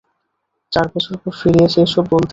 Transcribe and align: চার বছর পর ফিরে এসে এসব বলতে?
চার 0.71 0.85
বছর 0.93 1.15
পর 1.21 1.33
ফিরে 1.39 1.61
এসে 1.67 1.79
এসব 1.83 2.03
বলতে? 2.13 2.29